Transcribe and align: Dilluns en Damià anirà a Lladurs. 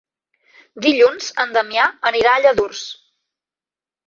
Dilluns 0.85 1.27
en 1.43 1.53
Damià 1.57 1.85
anirà 2.13 2.33
a 2.35 2.41
Lladurs. 2.47 2.81